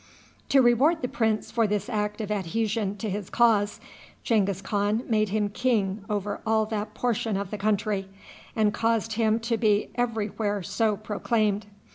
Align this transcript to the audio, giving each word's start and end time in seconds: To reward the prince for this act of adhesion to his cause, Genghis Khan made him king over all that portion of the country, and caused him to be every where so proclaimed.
To 0.49 0.63
reward 0.63 1.03
the 1.03 1.07
prince 1.07 1.51
for 1.51 1.67
this 1.67 1.87
act 1.87 2.21
of 2.21 2.31
adhesion 2.31 2.97
to 2.97 3.07
his 3.07 3.29
cause, 3.29 3.79
Genghis 4.23 4.59
Khan 4.59 5.03
made 5.07 5.29
him 5.29 5.49
king 5.49 6.03
over 6.09 6.41
all 6.43 6.65
that 6.65 6.95
portion 6.95 7.37
of 7.37 7.51
the 7.51 7.57
country, 7.59 8.07
and 8.55 8.73
caused 8.73 9.13
him 9.13 9.39
to 9.41 9.57
be 9.59 9.89
every 9.95 10.29
where 10.29 10.63
so 10.63 10.97
proclaimed. 10.97 11.67